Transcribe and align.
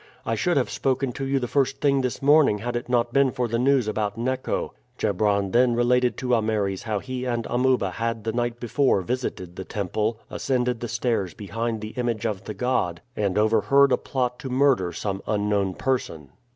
I 0.25 0.33
should 0.33 0.57
have 0.57 0.71
spoken 0.71 1.11
to 1.11 1.25
you 1.27 1.37
the 1.37 1.47
first 1.47 1.79
thing 1.79 2.01
this 2.01 2.23
morning 2.23 2.57
had 2.57 2.75
it 2.75 2.89
not 2.89 3.13
been 3.13 3.29
for 3.29 3.47
the 3.47 3.59
news 3.59 3.87
about 3.87 4.17
Neco." 4.17 4.73
Chebron 4.97 5.51
then 5.51 5.75
related 5.75 6.17
to 6.17 6.33
Ameres 6.33 6.81
how 6.81 6.97
he 6.97 7.23
and 7.25 7.45
Amuba 7.47 7.91
had 7.91 8.23
the 8.23 8.33
night 8.33 8.59
before 8.59 9.01
visited 9.01 9.55
the 9.57 9.63
temple, 9.63 10.17
ascended 10.31 10.79
the 10.79 10.87
stairs 10.87 11.35
behind 11.35 11.81
the 11.81 11.89
image 11.89 12.25
of 12.25 12.45
the 12.45 12.55
god, 12.55 13.03
and 13.15 13.37
overheard 13.37 13.91
a 13.91 13.97
plot 13.97 14.39
to 14.39 14.49
murder 14.49 14.91
some 14.91 15.21
unknown 15.27 15.75
person. 15.75 16.29